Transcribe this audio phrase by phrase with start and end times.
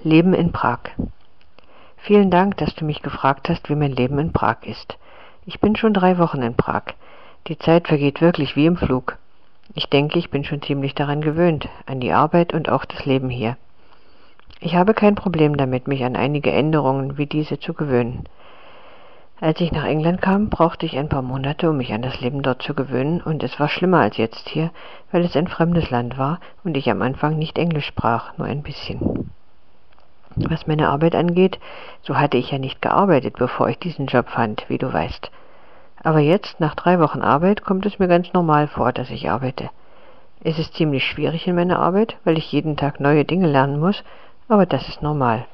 [0.00, 0.80] Leben in Prag.
[1.98, 4.98] Vielen Dank, dass du mich gefragt hast, wie mein Leben in Prag ist.
[5.46, 6.82] Ich bin schon drei Wochen in Prag.
[7.46, 9.18] Die Zeit vergeht wirklich wie im Flug.
[9.74, 13.28] Ich denke, ich bin schon ziemlich daran gewöhnt, an die Arbeit und auch das Leben
[13.28, 13.56] hier.
[14.60, 18.24] Ich habe kein Problem damit, mich an einige Änderungen wie diese zu gewöhnen.
[19.40, 22.42] Als ich nach England kam, brauchte ich ein paar Monate, um mich an das Leben
[22.42, 24.70] dort zu gewöhnen, und es war schlimmer als jetzt hier,
[25.12, 28.62] weil es ein fremdes Land war und ich am Anfang nicht Englisch sprach, nur ein
[28.62, 29.30] bisschen.
[30.36, 31.58] Was meine Arbeit angeht,
[32.02, 35.30] so hatte ich ja nicht gearbeitet, bevor ich diesen Job fand, wie du weißt.
[36.02, 39.70] Aber jetzt, nach drei Wochen Arbeit, kommt es mir ganz normal vor, dass ich arbeite.
[40.42, 44.02] Es ist ziemlich schwierig in meiner Arbeit, weil ich jeden Tag neue Dinge lernen muss,
[44.48, 45.46] aber das ist normal.